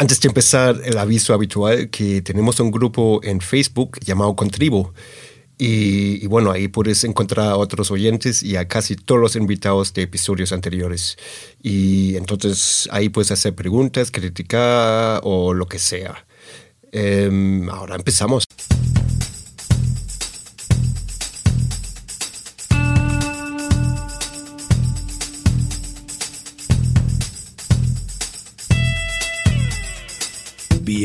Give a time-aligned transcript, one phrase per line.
[0.00, 4.94] Antes de empezar, el aviso habitual que tenemos un grupo en Facebook llamado Contribo.
[5.58, 9.92] Y, y, bueno, ahí puedes encontrar a otros oyentes y a casi todos los invitados
[9.94, 11.18] de episodios anteriores.
[11.60, 16.24] Y entonces ahí puedes hacer preguntas, criticar o lo que sea.
[16.92, 18.44] Eh, ahora empezamos.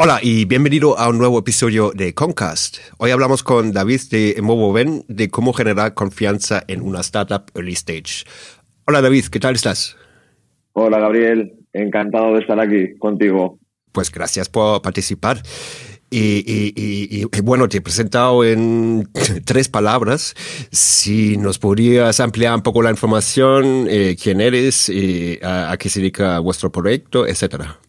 [0.00, 2.76] Hola y bienvenido a un nuevo episodio de Concast.
[2.98, 8.24] Hoy hablamos con David de Movoven de cómo generar confianza en una startup early stage.
[8.86, 9.96] Hola David, ¿qué tal estás?
[10.72, 13.58] Hola Gabriel, encantado de estar aquí contigo.
[13.90, 15.42] Pues gracias por participar.
[16.10, 19.08] Y, y, y, y, bueno, te he presentado en
[19.44, 20.36] tres palabras.
[20.70, 25.88] Si nos podrías ampliar un poco la información, eh, quién eres, eh, a, a, qué
[25.88, 27.80] se dedica vuestro proyecto, etcétera.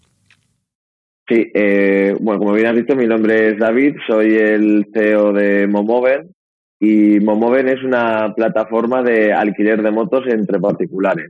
[1.29, 5.67] Sí, eh, bueno, como bien has dicho, mi nombre es David, soy el CEO de
[5.67, 6.33] Momoven
[6.79, 11.29] y Momoven es una plataforma de alquiler de motos entre particulares.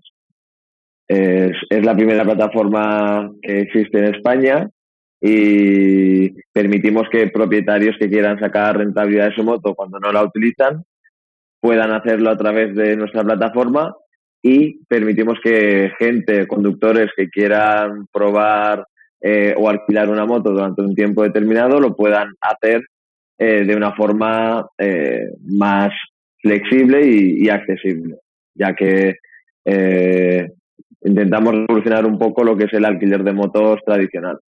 [1.06, 4.70] Es, es la primera plataforma que existe en España
[5.20, 10.86] y permitimos que propietarios que quieran sacar rentabilidad de su moto cuando no la utilizan
[11.60, 13.94] puedan hacerlo a través de nuestra plataforma
[14.42, 18.86] y permitimos que gente, conductores que quieran probar
[19.22, 22.84] eh, o alquilar una moto durante un tiempo determinado lo puedan hacer
[23.38, 25.92] eh, de una forma eh, más
[26.42, 28.18] flexible y, accesible,
[28.56, 29.16] ya que
[31.02, 34.40] intentamos revolucionar un poco lo que es el alquiler de motos tradicional.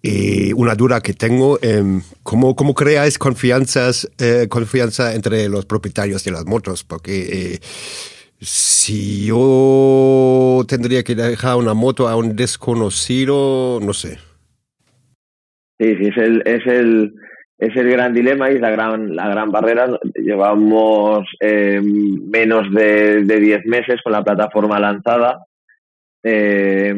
[0.00, 1.82] Y una duda que tengo, eh,
[2.22, 6.84] ¿cómo, ¿cómo creáis confianzas, eh, confianza entre los propietarios de las motos?
[6.84, 7.60] Porque eh,
[8.40, 14.18] si yo tendría que dejar una moto a un desconocido, no sé.
[15.78, 17.14] Sí, sí, es el, es el,
[17.58, 19.88] es el gran dilema y la gran, la gran barrera.
[20.14, 25.44] Llevamos eh, menos de, de 10 meses con la plataforma lanzada.
[26.22, 26.94] Eh,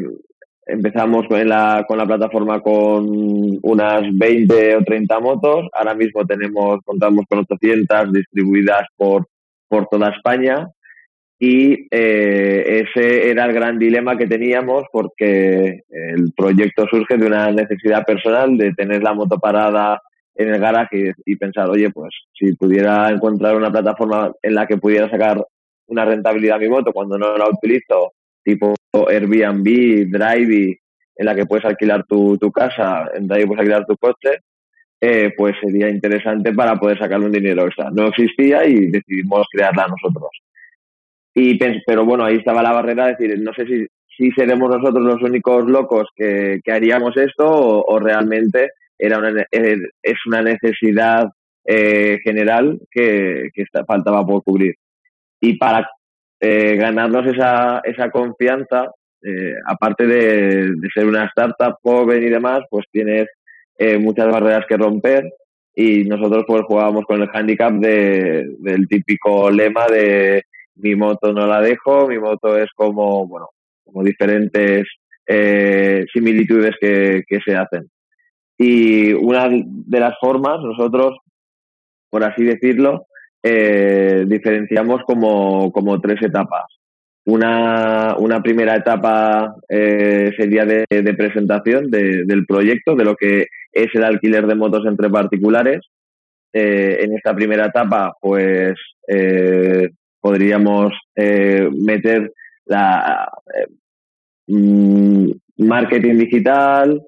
[0.67, 5.69] empezamos con la, con la plataforma con unas 20 o 30 motos.
[5.73, 9.27] Ahora mismo tenemos, contamos con 800 distribuidas por,
[9.69, 10.69] por toda España.
[11.43, 17.51] Y eh, ese era el gran dilema que teníamos porque el proyecto surge de una
[17.51, 20.03] necesidad personal de tener la moto parada
[20.35, 24.77] en el garaje y, pensar, oye, pues si pudiera encontrar una plataforma en la que
[24.77, 25.43] pudiera sacar
[25.87, 28.13] una rentabilidad a mi moto cuando no la utilizo,
[28.45, 30.79] tipo Airbnb, Drive,
[31.17, 34.41] en la que puedes alquilar tu, tu casa, en Drive puedes alquilar tu coche,
[35.01, 37.91] eh, pues sería interesante para poder sacarle un dinero extra.
[37.91, 40.31] No existía y decidimos crearla nosotros.
[41.35, 43.87] Y pero bueno, ahí estaba la barrera de decir, no sé si,
[44.17, 50.19] si seremos nosotros los únicos locos que, que haríamos esto o, realmente era una, es
[50.27, 51.31] una necesidad
[51.65, 54.75] eh, general que, que está, faltaba por cubrir.
[55.41, 55.89] Y para
[56.41, 58.91] eh, ganarnos esa, esa confianza,
[59.23, 63.29] eh, aparte de, de, ser una startup joven y demás, pues tienes
[63.79, 65.31] eh, muchas barreras que romper
[65.75, 70.45] y nosotros pues jugábamos con el handicap de, del típico lema de
[70.83, 73.49] mi moto no la dejo, mi moto es como, bueno,
[73.85, 74.87] como diferentes
[75.27, 77.89] eh, similitudes que, que se hacen.
[78.59, 81.19] Y una de las formas, nosotros,
[82.11, 83.07] por así decirlo,
[83.43, 86.65] eh, diferenciamos como, como tres etapas.
[87.27, 93.47] Una, una primera etapa eh, sería de, de presentación de, del proyecto, de lo que
[93.73, 95.81] es el alquiler de motos entre particulares.
[96.53, 98.75] en esta primera etapa, pues
[100.21, 102.33] podríamos meter
[102.67, 103.29] la
[104.47, 107.03] mm, marketing digital,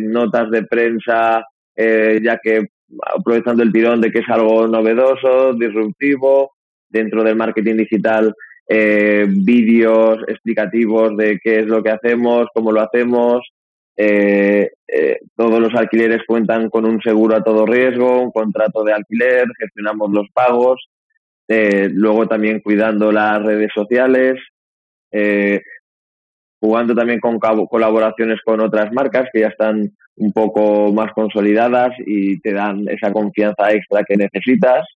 [0.00, 1.44] notas de prensa,
[1.76, 2.68] ya que
[3.16, 6.52] aprovechando el tirón de que es algo novedoso, disruptivo,
[6.88, 8.34] dentro del marketing digital,
[8.68, 13.46] eh, vídeos explicativos de qué es lo que hacemos, cómo lo hacemos.
[13.96, 18.92] Eh, eh, todos los alquileres cuentan con un seguro a todo riesgo, un contrato de
[18.92, 20.88] alquiler, gestionamos los pagos,
[21.48, 24.40] luego también cuidando las redes sociales,
[26.60, 32.40] jugando también con colaboraciones con otras marcas que ya están un poco más consolidadas y
[32.40, 34.86] te dan esa confianza extra que necesitas.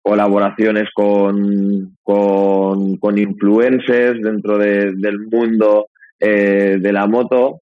[0.00, 5.86] Colaboraciones con, con, influencers dentro del mundo
[6.18, 7.60] eh, de la moto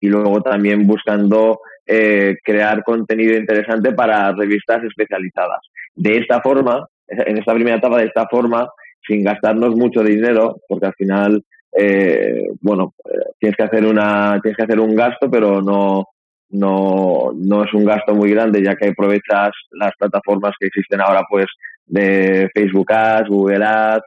[0.00, 5.60] y luego también buscando eh, crear contenido interesante para revistas especializadas.
[5.96, 8.68] De esta forma, en esta primera etapa, de esta forma,
[9.06, 11.42] sin gastarnos mucho dinero, porque al final
[11.76, 16.06] eh, bueno, eh, tienes que hacer una, tienes que hacer un gasto, pero no,
[16.50, 21.22] no, no es un gasto muy grande, ya que aprovechas las plataformas que existen ahora,
[21.28, 21.46] pues,
[21.86, 24.04] de Facebook Ads, Google Ads,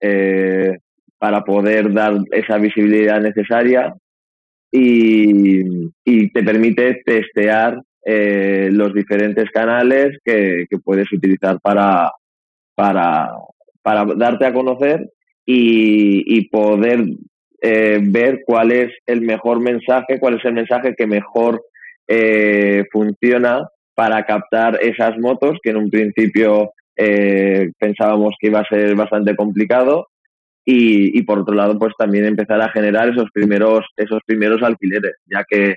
[0.00, 0.78] eh,
[1.18, 3.92] para poder dar esa visibilidad necesaria
[4.72, 5.60] y,
[6.04, 12.10] y te permite testear eh, los diferentes canales que, que puedes utilizar para,
[12.80, 13.30] para,
[13.82, 15.10] para darte a conocer
[15.44, 17.04] y, poder
[17.60, 21.62] eh, ver cuál es el mejor mensaje, cuál es el mensaje que mejor
[22.08, 28.68] eh, funciona para captar esas motos que en un principio eh, pensábamos que iba a
[28.68, 30.08] ser bastante complicado
[30.64, 35.16] y, y, por otro lado pues también empezar a generar esos primeros esos primeros alquileres
[35.26, 35.76] ya que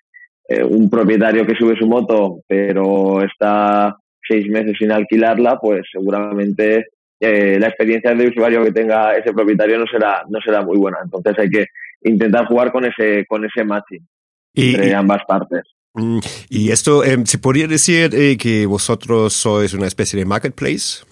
[0.70, 3.96] un propietario que sube su moto pero está
[4.28, 6.86] seis meses sin alquilarla pues seguramente
[7.24, 10.98] eh, la experiencia de usuario que tenga ese propietario no será, no será muy buena.
[11.02, 11.66] Entonces hay que
[12.02, 14.06] intentar jugar con ese, con ese matching
[14.54, 15.62] entre ambas partes.
[15.94, 21.06] Mm, y esto, em, ¿se podría decir eh, que vosotros sois una especie de marketplace?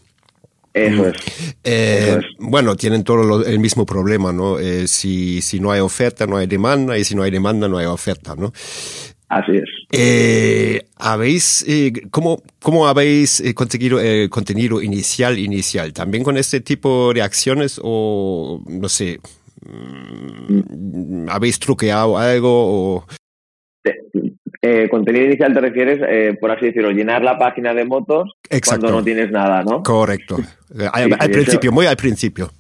[0.74, 1.14] Eso mm,
[1.64, 2.26] eh, es.
[2.40, 4.58] Bueno, tienen todo el mismo problema, ¿no?
[4.88, 7.86] si, si no hay oferta, no hay demanda, y si no hay demanda, no hay
[7.86, 8.52] oferta, ¿no?
[9.32, 9.70] Así es.
[9.94, 15.94] Eh, ¿habéis, eh, cómo, ¿Cómo habéis eh, conseguido el contenido inicial, inicial?
[15.94, 19.22] ¿También con este tipo de acciones o, no sé,
[19.66, 23.06] mm, habéis truqueado algo o...?
[24.64, 28.30] Eh, contenido inicial te refieres, por así decirlo, llenar la página de motos
[28.68, 29.82] cuando no tienes nada, ¿no?
[29.82, 30.38] Correcto.
[30.92, 32.52] al, principio, muy al principio.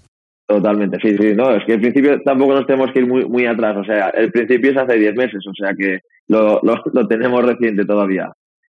[0.51, 3.45] Totalmente, sí, sí, no, es que al principio tampoco nos tenemos que ir muy, muy
[3.45, 7.45] atrás, o sea, el principio es hace 10 meses, o sea que lo, lo, tenemos
[7.45, 8.33] reciente todavía.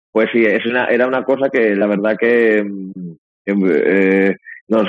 [0.10, 2.66] Pues sí, es una, era una cosa que la verdad que,
[3.46, 4.36] eh,
[4.70, 4.88] nos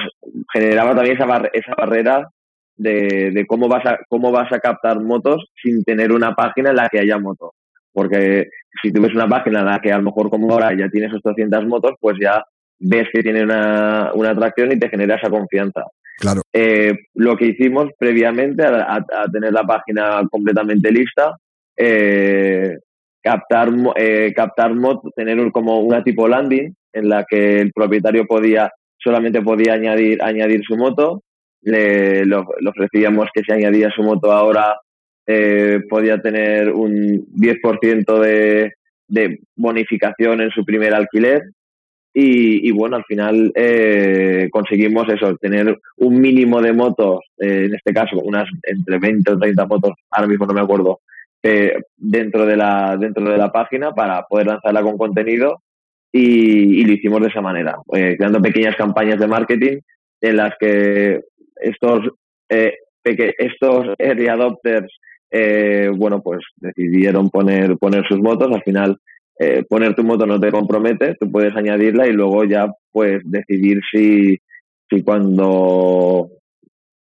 [0.52, 2.28] generaba también esa, esa barrera
[2.76, 6.76] de, de, cómo, vas a, cómo vas a captar motos sin tener una página en
[6.76, 7.50] la que haya motos.
[7.92, 8.48] Porque
[8.80, 11.66] si tú una página en la que a lo mejor como ahora ya tienes 800
[11.66, 12.44] motos, pues ya
[12.78, 15.82] ves que tiene una, una atracción y te genera esa confianza.
[16.16, 16.42] Claro.
[16.52, 21.36] Eh, lo que hicimos previamente a, tener la página completamente lista,
[21.76, 22.78] eh,
[23.22, 28.70] captar, eh, captar mod, tener como una tipo landing en la que el propietario podía
[28.98, 31.22] solamente podía añadir añadir su moto.
[31.62, 32.22] Le,
[32.66, 34.76] ofrecíamos que si añadía su moto ahora
[35.26, 38.72] eh, podía tener un 10% de,
[39.08, 41.42] de bonificación en su primer alquiler
[42.18, 47.92] y, bueno, al final eh, conseguimos eso, tener un mínimo de motos, eh, en este
[47.92, 51.00] caso unas entre 20 o 30 motos, ahora mismo no me acuerdo,
[51.42, 55.60] eh, dentro, de la, dentro de la página para poder lanzarla con contenido
[56.10, 59.80] y, lo hicimos de esa manera, creando pequeñas campañas de marketing
[60.22, 61.20] en las que
[61.56, 62.00] estos,
[62.48, 64.90] estos early adopters
[65.98, 68.50] bueno, pues decidieron poner, poner sus motos.
[68.50, 68.96] Al final
[69.38, 73.80] eh, poner tu moto no te compromete, tú puedes añadirla y luego ya puedes decidir
[73.90, 74.38] si,
[74.88, 76.30] si cuando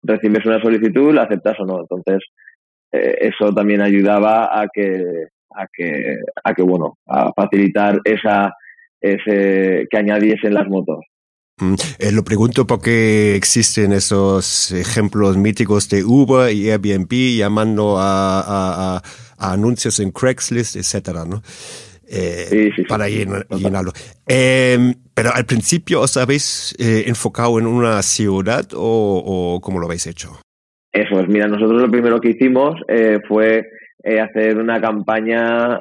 [0.02, 1.80] recibes una solicitud la aceptas o no.
[1.80, 2.22] Entonces,
[2.92, 5.02] eh, eso también ayudaba a que,
[5.54, 8.54] a que, a que bueno, a facilitar esa,
[9.00, 11.04] ese, que añadiesen las motos.
[11.58, 18.40] Mm, eh, lo pregunto porque existen esos ejemplos míticos de Uber y Airbnb llamando a,
[18.40, 19.02] a,
[19.38, 21.42] a anuncios en Craigslist, etcétera, ¿no?
[22.08, 23.92] Eh, para llenarlo.
[24.26, 29.86] Eh, pero al principio os habéis eh, enfocado en una ciudad o, o, cómo lo
[29.86, 30.38] habéis hecho?
[30.92, 33.66] Eso es, mira, nosotros lo primero que hicimos eh, fue
[34.04, 35.78] eh, hacer una campaña,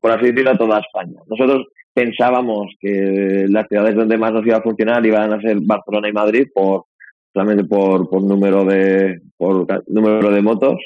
[0.00, 1.18] por así decirlo, a toda España.
[1.26, 6.08] Nosotros pensábamos que las ciudades donde más nos iba a funcionar iban a ser Barcelona
[6.08, 6.84] y Madrid por
[7.32, 10.76] solamente por, por número de por número de motos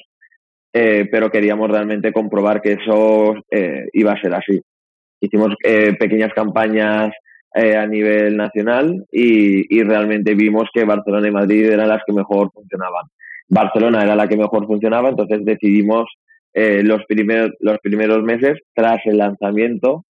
[0.78, 4.60] eh, pero queríamos realmente comprobar que eso eh, iba a ser así
[5.20, 7.12] hicimos eh, pequeñas campañas
[7.54, 13.06] a nivel nacional y, realmente vimos que Barcelona y Madrid eran las que mejor funcionaban
[13.48, 16.04] Barcelona era la que mejor funcionaba entonces decidimos
[16.54, 20.04] los primeros los primeros meses tras el lanzamiento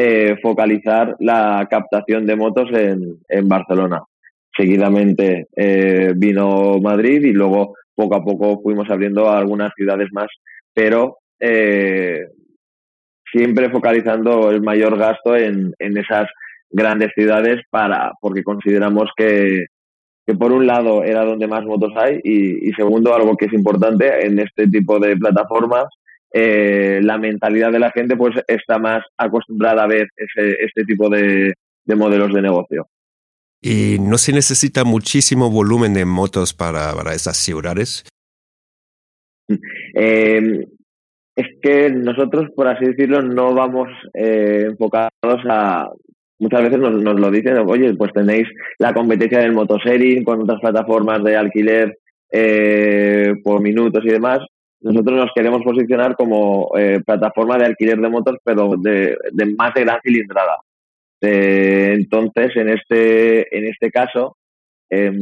[0.00, 4.04] eh, focalizar la captación de motos en, Barcelona.
[4.56, 10.28] Seguidamente eh, vino Madrid y luego poco a poco fuimos abriendo algunas ciudades más,
[10.72, 12.28] pero eh,
[13.32, 16.28] siempre focalizando el mayor gasto en, en esas
[16.70, 19.66] grandes ciudades para porque consideramos que,
[20.24, 23.52] que por un lado era donde más motos hay y, y segundo algo que es
[23.52, 25.86] importante en este tipo de plataformas
[26.32, 31.08] eh, la mentalidad de la gente pues está más acostumbrada a ver ese, este tipo
[31.08, 32.86] de, de modelos de negocio.
[33.60, 38.04] ¿Y no se necesita muchísimo volumen de motos para, para esas ciudades?
[39.94, 40.66] Eh,
[41.34, 45.10] es que nosotros, por así decirlo, no vamos eh, enfocados
[45.48, 45.88] a...
[46.40, 48.46] Muchas veces nos, nos, lo dicen, oye, pues tenéis
[48.78, 51.98] la competencia del motosharing con otras plataformas de alquiler
[52.30, 54.40] eh, por minutos y demás.
[54.80, 59.74] Nosotros nos queremos posicionar como eh, plataforma de alquiler de motos, pero de, de más
[59.74, 60.58] de gran cilindrada.
[61.20, 64.36] Eh, entonces, en este, en este caso,
[64.90, 65.12] eh,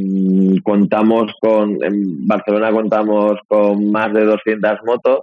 [0.63, 5.19] contamos con, en Barcelona contamos con más de 200 motos,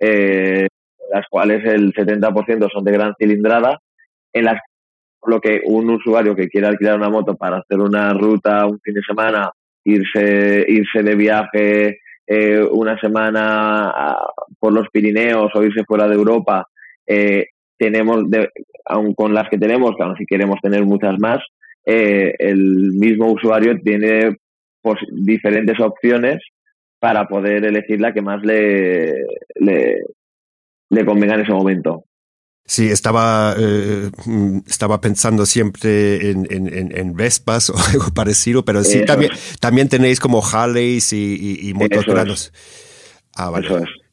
[0.00, 0.66] eh,
[1.12, 3.78] las cuales el 70% son de gran cilindrada,
[4.32, 4.60] en las
[5.26, 8.94] lo que un usuario que quiera alquilar una moto para hacer una ruta un fin
[8.94, 9.50] de semana,
[9.84, 14.16] irse, irse de viaje eh, una semana
[14.58, 16.68] por los Pirineos o irse fuera de Europa,
[17.06, 17.46] eh,
[17.78, 18.50] tenemos, de,
[18.84, 21.40] aun con las que tenemos, que aún si queremos tener muchas más,
[21.86, 24.36] eh, el mismo usuario tiene
[24.82, 26.42] pues, diferentes opciones
[26.98, 29.12] para poder elegir la que más le,
[29.56, 30.02] le,
[30.90, 32.04] le convenga en ese momento.
[32.66, 34.10] Sí, estaba, eh,
[34.66, 40.18] estaba pensando siempre en, en, en, Vespas o algo parecido, pero sí, también, también tenéis
[40.18, 41.74] como Harleys y, y, y.
[43.36, 43.66] Ah, vale.
[43.66, 44.03] Eso es.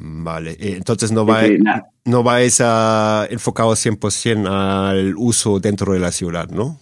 [0.00, 1.58] Vale, entonces no, va, sí,
[2.04, 6.78] no vais a enfocado 100% al uso dentro de la ciudad, ¿no?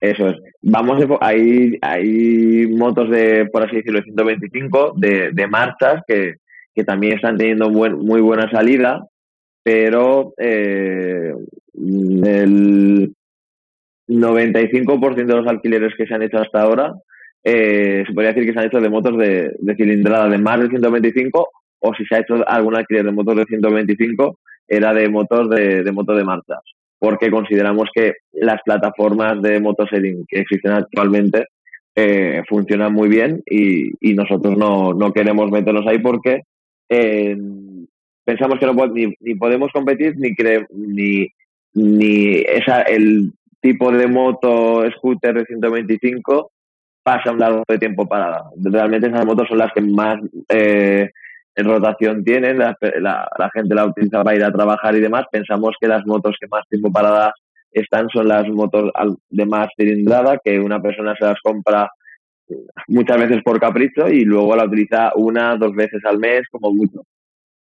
[0.00, 0.36] Eso es.
[0.62, 6.36] Vamos, hay, hay motos de, por así decirlo, 125 de, de marchas que,
[6.74, 9.06] que también están teniendo buen, muy buena salida
[9.62, 11.34] pero eh,
[11.74, 13.14] el
[14.08, 16.94] 95% de los alquileres que se han hecho hasta ahora
[17.44, 20.60] eh, se podría decir que se han hecho de motos de, de, cilindrada de más
[20.60, 21.48] de 125
[21.80, 25.82] o si se ha hecho algún alquiler de motos de 125 era de motos de,
[25.82, 26.60] de de marchas
[27.00, 31.46] porque consideramos que las plataformas de motosharing que existen actualmente
[31.96, 36.42] eh, funcionan muy bien y, y nosotros no, no, queremos meternos ahí porque
[36.88, 37.36] eh,
[38.24, 41.26] pensamos que no ni, ni podemos competir ni cre, ni
[41.72, 46.50] ni esa el tipo de moto scooter de 125
[47.02, 48.50] pasa un largo de tiempo parada.
[48.62, 51.10] Realmente esas motos son las que más eh,
[51.62, 55.24] rotación tienen, la, la, la, gente la utiliza para ir a trabajar y demás.
[55.30, 57.32] Pensamos que las motos que más tiempo paradas
[57.72, 58.90] están son las motos
[59.28, 61.90] de más cilindrada, que una persona se las compra
[62.88, 67.02] muchas veces por capricho y luego la utiliza una, dos veces al mes como mucho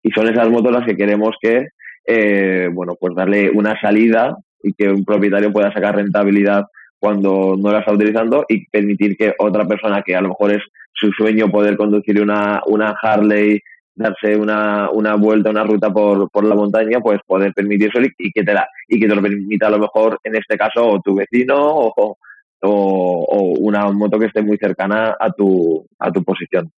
[0.02, 1.68] y son esas motos las que queremos que,
[2.06, 6.64] eh, bueno, pues darle una salida y que un propietario pueda sacar rentabilidad
[6.98, 10.62] cuando no la está utilizando y permitir que otra persona que a lo mejor es
[10.92, 13.60] su sueño poder conducir una, una Harley,
[13.98, 18.44] darse una, una vuelta, una ruta por, por la montaña, pues poder permitirse y, que
[18.44, 21.16] te la, y que te lo permita a lo mejor en este caso o tu
[21.16, 22.16] vecino o, o,
[22.62, 26.70] o una moto que esté muy cercana a tu, a tu posición.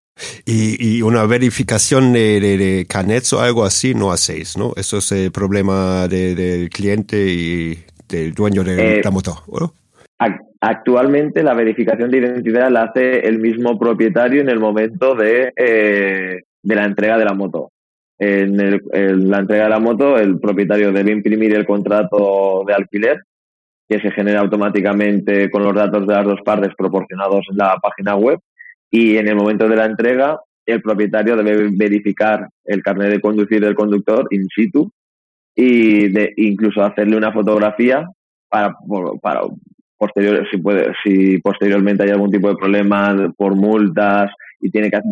[0.45, 4.73] Y, y, una verificación de, de, de canets o algo así no hacéis, ¿no?
[4.77, 9.73] Eso es el problema del de cliente y del dueño de eh, la moto, ¿no?
[10.63, 16.43] Actualmente la verificación de identidad la hace el mismo propietario en el momento de, eh,
[16.63, 17.71] de la entrega de la moto.
[18.19, 18.83] En, el,
[19.31, 23.23] la entrega de la moto, el propietario debe imprimir el contrato de alquiler
[23.89, 28.15] que se genera automáticamente con los datos de las dos partes proporcionados en la página
[28.15, 28.39] web
[28.91, 33.61] y en el momento de la entrega el propietario debe verificar el carnet de conducir
[33.61, 34.93] del conductor in situ
[35.57, 38.09] y de incluso hacerle una fotografía
[38.49, 38.77] para,
[39.21, 39.43] para
[39.99, 44.97] posterior si puede si posteriormente hay algún tipo de problema por multas y tiene que
[44.97, 45.11] hacer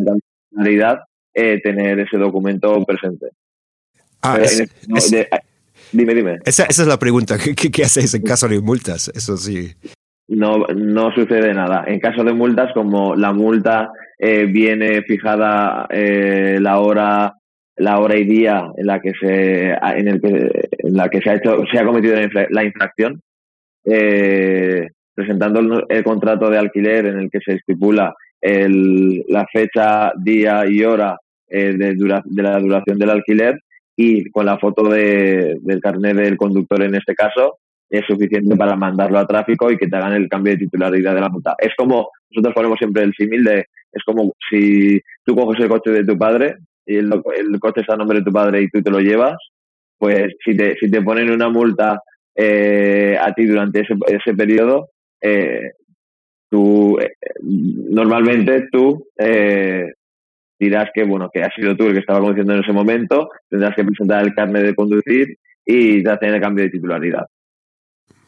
[0.53, 1.01] realidad
[1.39, 3.29] eh, tener ese documento presente
[4.23, 5.29] ah, es, no, es, de,
[5.93, 6.39] Dime, dime.
[6.45, 7.37] Esa, esa es la pregunta.
[7.39, 9.11] ¿Qué, ¿Qué, hacéis en caso de multas?
[9.15, 9.73] Eso sí.
[10.29, 11.85] No, no sucede nada.
[11.87, 17.35] En caso de multas, como la multa eh, viene fijada eh, la hora
[17.77, 21.31] la hora y día en la que se en el que en la que se
[21.31, 22.17] ha hecho se ha cometido
[22.51, 23.23] la infracción
[23.85, 30.13] eh, presentando el, el, contrato de alquiler en el que se estipula el, la fecha
[30.17, 31.17] día y hora
[31.49, 33.61] eh, de, dura, de la duración del alquiler
[33.97, 37.59] y con la foto de, del carnet del conductor en este caso
[37.91, 41.21] es suficiente para mandarlo a tráfico y que te hagan el cambio de titularidad de
[41.21, 41.55] la multa.
[41.59, 45.91] Es como, nosotros ponemos siempre el símil de, es como si tú coges el coche
[45.91, 47.11] de tu padre y el,
[47.61, 49.37] coche está a nombre de tu padre y tú te lo llevas,
[49.99, 52.03] pues si te, si te ponen una multa
[52.35, 54.91] eh, a ti durante ese, ese periodo,
[55.21, 55.73] eh,
[56.51, 59.93] tú, eh, normalmente tú eh,
[60.59, 63.75] dirás que, bueno, que has sido tú el que estaba conduciendo en ese momento, tendrás
[63.77, 67.27] que presentar el carnet de conducir y te hacen el cambio de titularidad.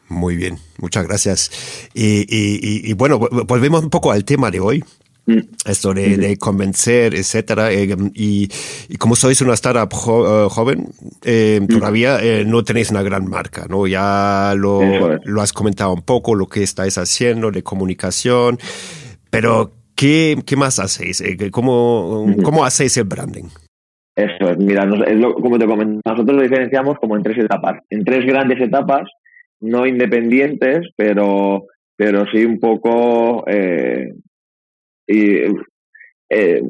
[0.07, 1.89] Muy bien, muchas gracias.
[1.93, 4.83] Y, y, y, bueno, volvemos un poco al tema de hoy.
[5.25, 5.39] Mm.
[5.65, 7.71] Esto de, de, convencer, etcétera.
[7.71, 8.49] Eh, y,
[8.89, 10.89] y, como sois una startup jo, uh, joven,
[11.23, 11.67] eh, mm.
[11.67, 13.87] todavía eh, no tenéis una gran marca, ¿no?
[13.87, 14.81] Ya lo,
[15.23, 18.59] lo has comentado un poco, lo que estáis haciendo de comunicación,
[19.29, 19.71] pero
[20.01, 21.21] ¿qué, qué más hacéis?
[21.21, 22.25] Eh, ¿Cómo.
[22.43, 23.49] ¿Cómo hacéis el branding?
[24.15, 27.81] Eso es, mira, es lo, como te comento, nosotros lo diferenciamos como en tres etapas,
[27.89, 29.07] en tres grandes etapas
[29.61, 34.11] no independientes, pero, pero sí un poco eh,
[35.07, 35.37] y,
[36.29, 36.63] eh,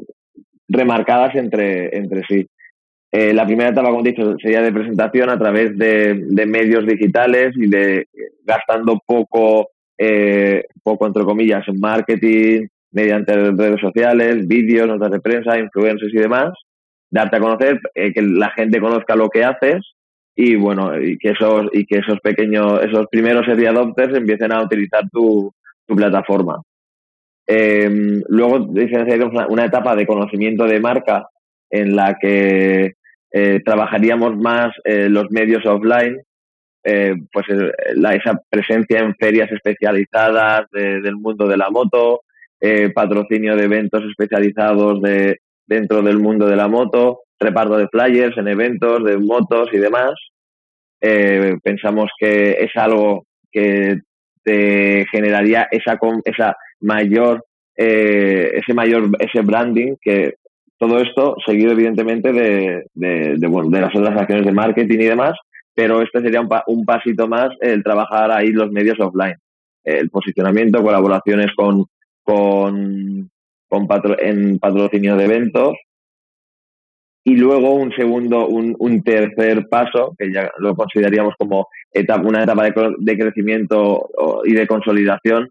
[0.68, 2.46] remarcadas entre, entre sí.
[3.10, 6.86] Eh, la primera etapa, como he dicho, sería de presentación a través de, de medios
[6.86, 8.06] digitales y de
[8.44, 15.58] gastando poco, eh, poco entre comillas, en marketing, mediante redes sociales, vídeos, notas de prensa,
[15.58, 16.52] influencers y demás,
[17.10, 19.94] darte a conocer, eh, que la gente conozca lo que haces
[20.34, 24.62] y bueno, y que esos, y que esos pequeños, esos primeros early adopters empiecen a
[24.62, 25.52] utilizar tu,
[25.86, 26.62] tu plataforma.
[27.46, 31.26] Eh, luego una, una etapa de conocimiento de marca
[31.68, 32.94] en la que
[33.32, 36.20] eh, trabajaríamos más eh, los medios offline,
[36.84, 37.46] eh, pues
[37.94, 42.22] la, esa presencia en ferias especializadas de, del mundo de la moto,
[42.64, 48.38] eh, patrocinio de eventos especializados de, dentro del mundo de la moto, reparto de flyers
[48.38, 50.12] en eventos de motos y demás.
[51.00, 54.02] Eh, pensamos que es algo que
[54.44, 57.44] te generaría esa, esa mayor,
[57.76, 60.34] eh, ese mayor, ese branding que
[60.78, 65.06] todo esto seguido evidentemente de, de, de, bueno, de las otras acciones de marketing y
[65.06, 65.36] demás,
[65.74, 69.36] pero este sería un, pa un pasito más el trabajar ahí los medios offline.
[69.82, 71.86] El posicionamiento, colaboraciones con,
[72.22, 73.30] con,
[73.68, 75.76] con patro en patrocinio de eventos,
[77.24, 82.42] y luego un segundo, un, un tercer paso, que ya lo consideraríamos como etapa, una
[82.42, 84.10] etapa de, crecimiento
[84.44, 85.48] y de consolidación,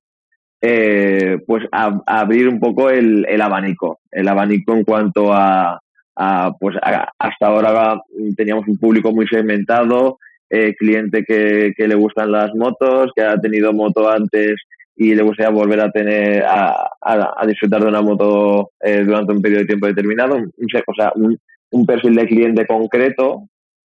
[0.62, 5.80] eh, pues abrir un poco el, el, abanico, el abanico en cuanto a,
[6.16, 8.02] a pues hasta ahora
[8.36, 13.38] teníamos un público muy segmentado, eh, cliente que, que le gustan las motos, que ha
[13.38, 14.56] tenido moto antes
[15.02, 19.34] y le gustaría volver a tener a, a, a disfrutar de una moto eh, durante
[19.34, 21.36] un periodo de tiempo determinado, un, o sea, un,
[21.72, 23.48] un perfil de cliente concreto.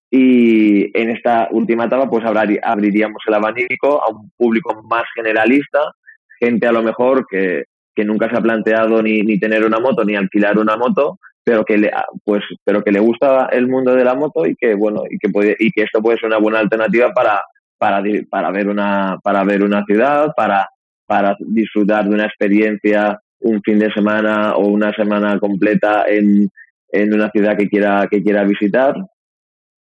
[0.10, 5.92] Y en esta última etapa pues abriríamos el abanico a un público más generalista,
[6.40, 10.04] gente a lo mejor que, que nunca se ha planteado ni, ni tener una moto
[10.04, 11.92] ni alquilar una moto, pero que le
[12.24, 15.30] pues pero que le gusta el mundo de la moto y que bueno y que
[15.30, 17.44] puede y que esto puede ser una buena alternativa para
[17.78, 20.68] para para ver una para ver una ciudad, para
[21.06, 26.50] para disfrutar de una experiencia un fin de semana o una semana completa en
[26.96, 28.96] en una ciudad que quiera, que quiera visitar.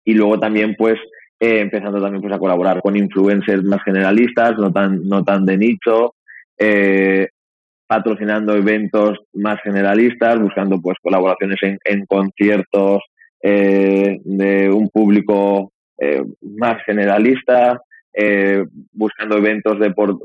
[0.05, 0.97] Y luego también, pues,
[1.39, 5.57] eh, empezando también pues, a colaborar con influencers más generalistas, no tan, no tan de
[5.57, 6.15] nicho,
[6.57, 7.27] eh,
[7.87, 13.01] patrocinando eventos más generalistas, buscando pues colaboraciones en, en conciertos
[13.41, 15.71] eh, de un público
[16.41, 17.79] más generalista,
[18.91, 20.17] buscando eventos de por,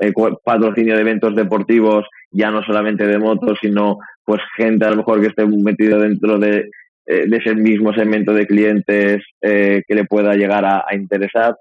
[0.00, 0.12] eh,
[0.44, 5.20] patrocinio de eventos deportivos, ya no solamente de motos, sino pues gente a lo mejor
[5.20, 6.70] que esté metido dentro de,
[7.06, 11.56] eh, de ese mismo segmento de clientes eh, que le pueda llegar a, a interesar.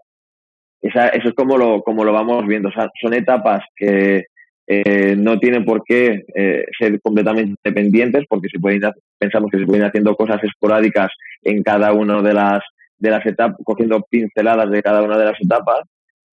[0.82, 2.70] Esa, eso es como lo, como lo vamos viendo.
[2.70, 4.26] O sea, son etapas que
[5.18, 6.24] no tienen por qué
[6.80, 8.82] ser completamente independientes porque se pueden,
[9.20, 12.64] pensamos que se pueden ir haciendo cosas esporádicas en cada una de las,
[12.98, 15.82] de las etapas, cogiendo pinceladas de cada una de las etapas,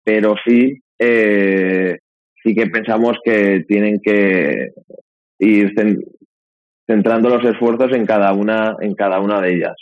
[0.03, 1.97] pero sí, eh,
[2.43, 4.71] sí que pensamos que tienen que
[5.39, 5.73] ir
[6.85, 9.75] centrando los esfuerzos en cada una, en cada una de ellas.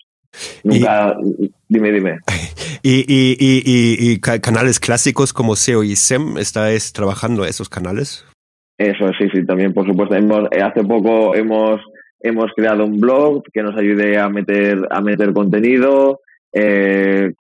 [0.64, 2.20] Nunca, y, dime, dime.
[2.84, 8.26] ¿Y, y, y, y, canales clásicos como SEO y SEM, ¿estáis trabajando esos canales?
[8.78, 10.16] Eso, sí, sí, también, por supuesto.
[10.16, 11.82] Hemos, eh, hace poco hemos,
[12.20, 17.32] hemos creado un blog que nos ayude a meter, a meter contenido, eh,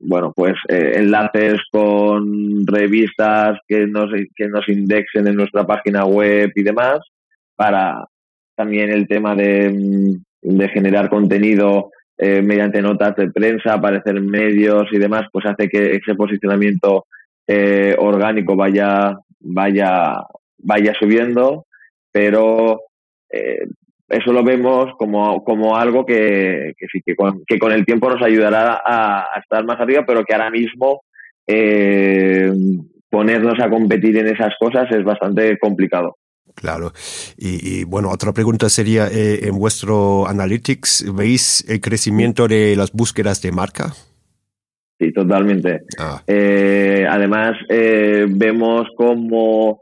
[0.00, 6.50] bueno, pues eh, enlaces con revistas que nos, que nos indexen en nuestra página web
[6.54, 6.98] y demás,
[7.56, 8.04] para
[8.54, 11.90] también el tema de, mm, de generar contenido
[12.22, 17.06] eh, mediante notas de prensa, aparecer en medios y demás, pues hace que ese posicionamiento
[17.46, 20.16] eh, orgánico vaya, vaya,
[20.58, 21.64] vaya subiendo,
[22.12, 22.82] pero
[23.30, 23.66] eh,
[24.10, 28.10] eso lo vemos como, como algo que, que sí, que con, que con el tiempo
[28.10, 31.02] nos ayudará a, estar más arriba, pero que ahora mismo
[31.46, 32.52] eh,
[33.08, 36.16] ponernos a competir en esas cosas es bastante complicado.
[36.56, 36.92] Claro.
[37.38, 43.40] Y, bueno, otra pregunta sería, eh, en vuestro Analytics, ¿veis el crecimiento de las búsquedas
[43.40, 43.94] de marca?
[44.98, 45.82] Sí, totalmente.
[45.98, 46.22] Ah.
[46.26, 49.80] Eh, además, eh, vemos como,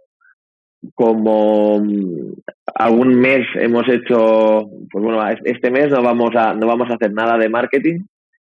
[0.94, 1.82] como
[2.78, 7.12] algún mes hemos hecho, pues bueno, este mes no vamos a, no vamos a hacer
[7.12, 8.00] nada de marketing,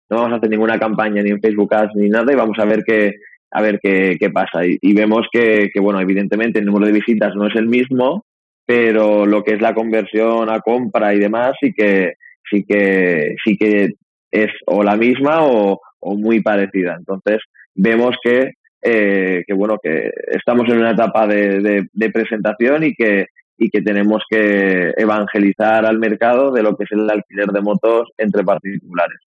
[0.09, 2.65] no vamos a hacer ninguna campaña ni en Facebook Ads ni nada y vamos a
[2.65, 3.17] ver qué,
[3.51, 4.61] a ver qué, qué pasa.
[4.65, 8.25] Y, vemos que, que, bueno, evidentemente el número de visitas no es el mismo,
[8.65, 12.15] pero lo que es la conversión a compra y demás sí que,
[12.51, 13.91] sí que, sí que
[14.31, 16.97] es o la misma o, o muy parecida.
[16.99, 17.41] Entonces,
[17.75, 22.95] vemos que, eh, que bueno, que estamos en una etapa de, de, de presentación y
[22.95, 23.27] que,
[23.59, 28.09] y que tenemos que evangelizar al mercado de lo que es el alquiler de motos
[28.19, 29.19] entre particulares.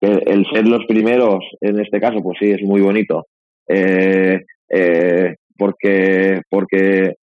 [0.00, 3.26] El ser los primeros, en este caso, pues sí, es muy bonito,
[3.68, 7.14] eh, eh, porque, porque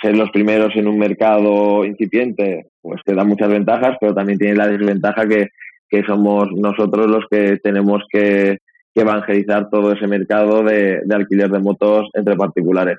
[0.00, 4.56] ser los primeros en un mercado incipiente, pues te da muchas ventajas, pero también tiene
[4.56, 5.48] la desventaja que,
[5.88, 8.58] que somos nosotros los que tenemos que,
[8.94, 12.98] evangelizar todo ese mercado de, de, alquiler de motos entre particulares.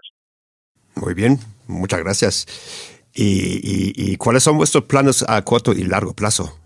[0.95, 2.98] Muy bien, muchas gracias.
[3.21, 6.62] ¿Y, y, cuáles son vuestros planes a corto y largo plazo?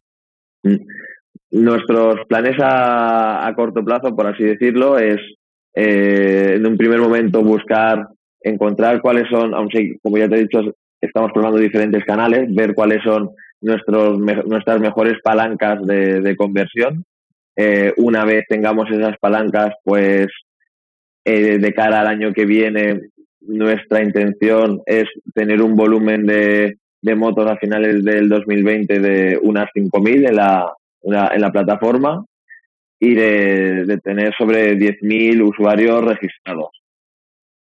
[1.50, 5.20] Nuestros planes a, a corto plazo, por así decirlo, es
[5.74, 8.08] eh, en un primer momento buscar,
[8.40, 10.60] encontrar cuáles son, aunque como ya te he dicho,
[11.02, 17.04] estamos probando diferentes canales, ver cuáles son nuestros, nuestras mejores palancas de, de conversión.
[17.56, 20.28] Eh, una vez tengamos esas palancas, pues
[21.26, 23.02] eh, de cara al año que viene,
[23.48, 29.68] nuestra intención es tener un volumen de, de motos a finales del 2020 de unas
[29.76, 32.26] 5.000 en la, en la plataforma
[33.04, 36.70] y de, tener sobre 10.000 usuarios registrados.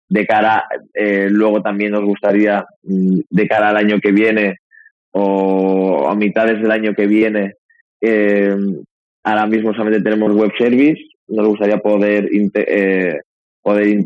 [0.07, 4.59] De cara, eh, luego también nos gustaría, mm, de cara al año que viene
[5.13, 7.55] o a mitades del año que viene,
[8.03, 8.55] eh,
[9.25, 13.21] ahora mismo solamente tenemos web service, nos gustaría poder, eh,
[13.63, 14.05] poder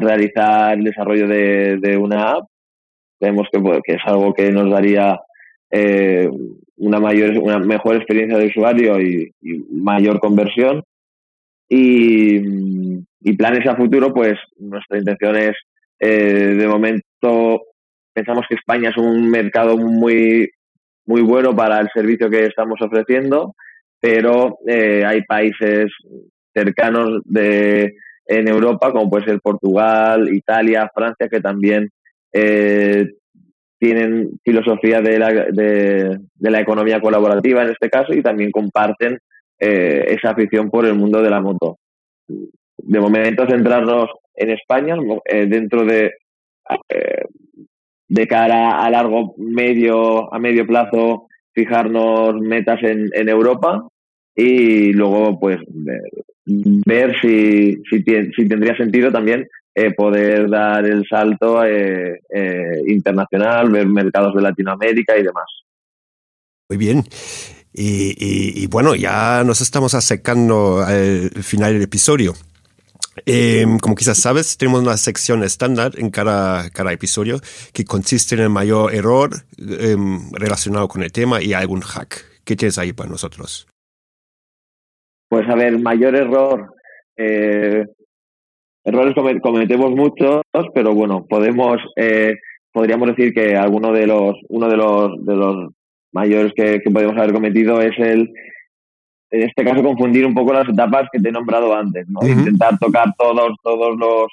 [0.00, 2.48] realizar el desarrollo de, de una app.
[3.20, 5.20] Creemos que, que, es algo que nos daría
[5.70, 6.28] eh,
[6.76, 9.32] una mayor, una mejor experiencia de usuario y,
[9.70, 10.82] mayor conversión.
[11.68, 12.40] Y,
[13.36, 15.56] planes a futuro, pues nuestra intención es,
[15.98, 17.62] eh, de momento,
[18.12, 20.50] pensamos que España es un mercado muy,
[21.06, 23.54] muy bueno para el servicio que estamos ofreciendo,
[24.00, 25.90] pero eh, hay países
[26.54, 27.94] cercanos de,
[28.26, 31.90] en Europa, como puede ser Portugal, Italia, Francia, que también
[32.32, 33.10] eh,
[33.78, 39.18] tienen filosofía de la, de, la economía colaborativa en este caso y también comparten
[39.58, 41.78] eh, esa afición por el mundo de la moto.
[42.26, 46.12] De momento centrarnos en España, eh, dentro de
[48.08, 53.86] de cara a largo medio a medio plazo fijarnos metas en, en Europa
[54.34, 55.58] y luego pues
[56.46, 58.02] ver si, si,
[58.48, 65.16] tendría sentido también eh, poder dar el salto eh, eh, internacional, ver mercados de Latinoamérica
[65.16, 65.46] y demás.
[66.68, 67.04] Muy bien.
[67.76, 72.34] Y, bueno, ya nos estamos acercando al final del episodio.
[73.26, 77.40] Em, como quizás sabes, tenemos una sección estándar en cada, cada episodio
[77.72, 82.24] que consiste en el mayor error em, relacionado con el tema y algún hack.
[82.44, 83.66] ¿Qué tienes ahí para nosotros?
[85.28, 86.74] Pues a ver, mayor error.
[87.16, 87.84] Eh,
[88.84, 90.42] errores cometemos muchos,
[90.74, 92.36] pero bueno, podemos, eh,
[92.72, 95.72] podríamos decir que alguno de los, uno de los, de los
[96.12, 98.32] mayores que, que podemos haber cometido es el,
[99.34, 102.26] en este caso, confundir un poco las etapas que te he nombrado antes, ¿no?
[102.26, 104.28] Intentar tocar todos, todos los,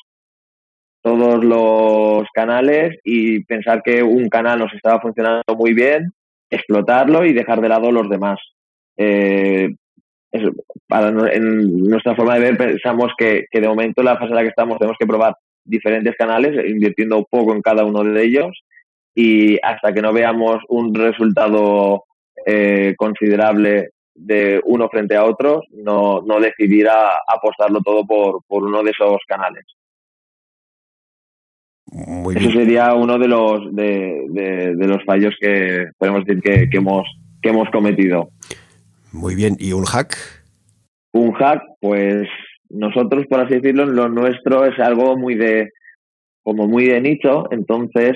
[1.02, 6.14] todos los canales y pensar que un canal nos estaba funcionando muy bien,
[6.52, 8.40] explotarlo y dejar de lado los demás.
[8.96, 9.74] Eh,
[10.88, 14.36] para en nuestra forma de ver pensamos que, que de momento en la fase en
[14.36, 18.64] la que estamos tenemos que probar diferentes canales, invirtiendo poco en cada uno de ellos
[19.14, 22.06] y hasta que no veamos un resultado
[22.46, 28.84] eh, considerable de uno frente a otro, no, no decidir apostarlo todo por, por uno
[28.84, 29.66] de esos canales.
[31.86, 36.78] Muy Eso sería uno de los de, de, los fallos que podemos decir que, que,
[36.78, 37.06] hemos
[37.42, 38.30] que hemos cometido.
[39.12, 39.56] Muy bien.
[39.60, 40.16] ¿Y un hack?
[41.14, 42.28] Un hack, pues
[42.70, 45.70] nosotros, por así decirlo, lo nuestro es algo muy de
[46.44, 48.14] como muy de nicho, entonces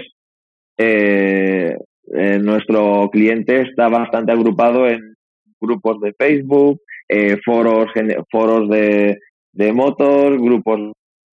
[0.77, 1.77] eh,
[2.13, 5.15] eh, nuestro cliente está bastante agrupado en
[5.61, 7.87] grupos de Facebook, eh, foros,
[8.31, 9.19] foros de,
[9.51, 10.93] de motos, grupos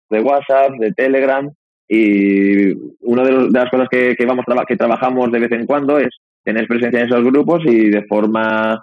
[0.09, 1.49] de WhatsApp, de Telegram
[1.87, 6.09] y una de, las cosas que, que vamos que trabajamos de vez en cuando es
[6.43, 8.81] tener presencia en esos grupos y de forma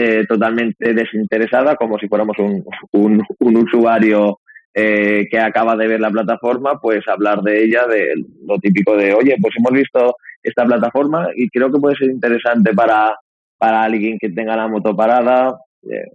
[0.00, 4.38] eh, totalmente desinteresada, como si fuéramos un, un, usuario
[4.72, 8.14] eh, que acaba de ver la plataforma, pues hablar de ella, de
[8.46, 12.72] lo típico de, oye, pues hemos visto esta plataforma y creo que puede ser interesante
[12.74, 13.16] para,
[13.58, 16.12] para alguien que tenga la moto parada, eh,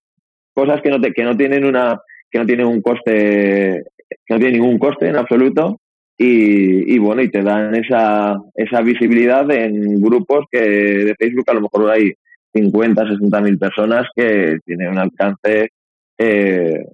[0.54, 2.00] cosas que no, te, que no tienen una
[2.32, 5.82] que no tienen un coste que no tienen ningún coste en absoluto
[6.17, 11.54] y, y, bueno y te dan esa esa visibilidad en grupos que de Facebook a
[11.54, 12.13] lo mejor hay
[12.54, 15.72] 50 60 mil personas que tienen un alcance
[16.18, 16.86] eh,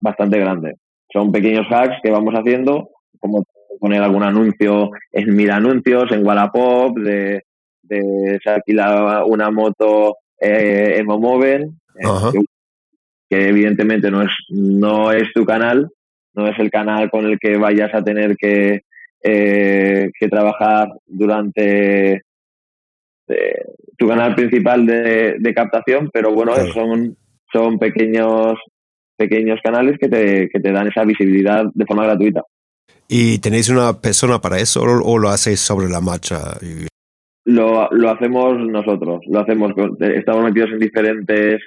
[0.00, 0.76] bastante grande.
[1.12, 3.44] Son pequeños hacks que vamos haciendo, como
[3.78, 7.42] poner algún anuncio en Mira Anuncios, en Wallapop, de,
[7.82, 12.40] de se alquila una moto eh, en Momoven, eh,
[13.28, 15.90] que, evidentemente no es, no es tu canal,
[16.34, 18.82] no es el canal con el que vayas a tener que,
[19.22, 22.22] eh, que trabajar durante
[23.28, 23.64] eh,
[23.96, 27.16] tu canal principal de, de captación, pero bueno, son,
[27.52, 28.58] son pequeños
[29.16, 32.42] pequeños canales que te, que te dan esa visibilidad de forma gratuita.
[33.08, 36.58] ¿Y tenéis una persona para eso o lo hacéis sobre la marcha?
[37.44, 41.60] Lo, lo hacemos nosotros, lo hacemos, estamos metidos en diferentes,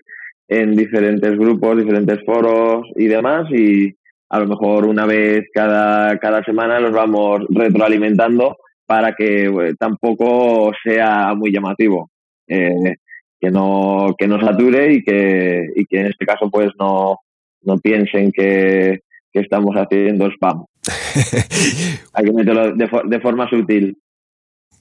[0.47, 3.95] en diferentes grupos, diferentes foros y demás y
[4.29, 11.33] a lo mejor una vez cada, cada semana los vamos retroalimentando para que tampoco sea
[11.35, 12.09] muy llamativo.
[12.47, 12.95] Eh,
[13.39, 17.19] que no que no sature y que y que en este caso pues no
[17.65, 19.01] no piensen que,
[19.33, 20.63] estamos haciendo spam.
[22.13, 23.97] Hay que meterlo de, forma sutil.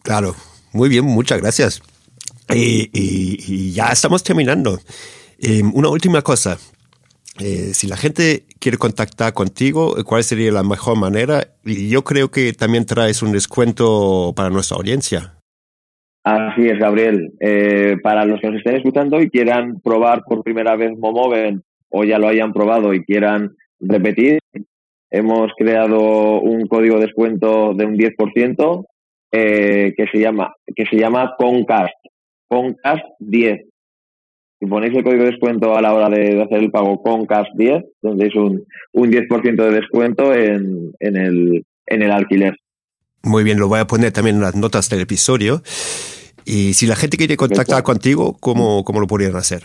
[0.04, 0.36] Claro,
[0.72, 1.82] muy bien, muchas gracias.
[2.54, 4.78] Y, ya estamos terminando.
[5.40, 6.56] Em, una última cosa.
[7.40, 11.48] Eh, si la gente quiere contactar contigo, ¿cuál sería la mejor manera?
[11.64, 15.34] Y yo creo que también traes un descuento para nuestra audiencia.
[16.24, 17.32] Así es, Gabriel.
[17.38, 22.02] Eh, para los que nos estén escuchando y quieran probar por primera vez Momoven o
[22.02, 24.38] ya lo hayan probado y quieran repetir,
[25.10, 28.86] hemos creado un código de descuento de un 10%
[29.32, 31.92] eh, que se llama que se llama Concast,
[32.48, 33.66] Concast 10.
[34.60, 37.84] Si ponéis el código de descuento a la hora de hacer el pago Concast 10,
[38.00, 42.56] tendréis un, un 10% de descuento en, en, el, en el alquiler.
[43.22, 45.62] Muy bien, lo voy a poner también en las notas del episodio.
[46.44, 49.64] Y si la gente quiere contactar contigo, ¿cómo, cómo lo podrían hacer?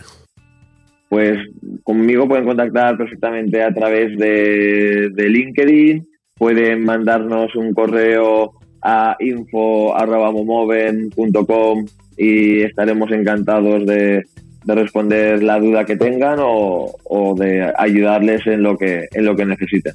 [1.10, 1.38] pues
[1.82, 6.06] conmigo pueden contactar perfectamente a través de, LinkedIn,
[6.38, 14.22] pueden mandarnos un correo a info.momoven.com y estaremos encantados de,
[14.66, 19.94] responder la duda que tengan o, de ayudarles en lo que en lo que necesiten.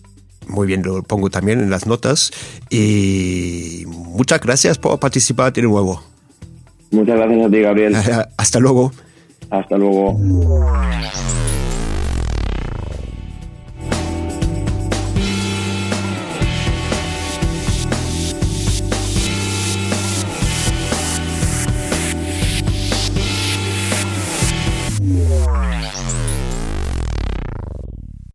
[0.50, 2.34] Muy bien, lo pongo también en las notas
[2.70, 6.15] y muchas gracias por participar de nuevo.
[6.96, 7.96] Muchas gracias a ti, Gabriel.
[8.38, 8.92] Hasta luego.
[9.50, 10.18] Hasta luego.